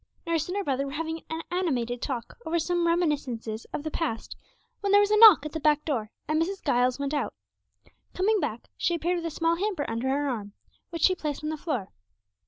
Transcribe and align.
Nurse 0.25 0.47
and 0.47 0.57
her 0.57 0.63
brother 0.63 0.87
were 0.87 0.93
having 0.93 1.21
an 1.29 1.43
animated 1.51 2.01
talk 2.01 2.35
over 2.43 2.57
some 2.57 2.87
reminiscences 2.87 3.65
of 3.71 3.83
the 3.83 3.91
past, 3.91 4.35
when 4.79 4.91
there 4.91 4.99
was 4.99 5.11
a 5.11 5.17
knock 5.19 5.45
at 5.45 5.51
the 5.51 5.59
back 5.59 5.85
door, 5.85 6.09
and 6.27 6.41
Mrs. 6.41 6.65
Giles 6.65 6.97
went 6.97 7.13
out. 7.13 7.35
Coming 8.15 8.39
back, 8.39 8.69
she 8.75 8.95
appeared 8.95 9.17
with 9.17 9.27
a 9.27 9.29
small 9.29 9.57
hamper 9.57 9.87
under 9.87 10.09
her 10.09 10.27
arm, 10.27 10.53
which 10.89 11.03
she 11.03 11.13
placed 11.13 11.43
on 11.43 11.51
the 11.51 11.55
floor. 11.55 11.91